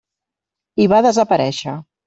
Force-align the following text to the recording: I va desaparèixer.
I 0.85 0.89
va 0.95 1.03
desaparèixer. 1.09 1.81